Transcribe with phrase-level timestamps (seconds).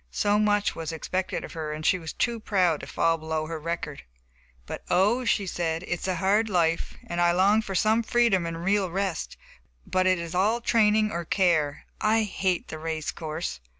[0.09, 3.59] So much was expected of her, and she was too proud to fall below her
[3.59, 4.01] record.
[4.65, 6.95] "But, oh," she said, "it is a hard life.
[7.07, 9.37] I long for some freedom and real rest,
[9.85, 11.85] but it is all training or care.
[12.01, 13.59] I hate the race course!"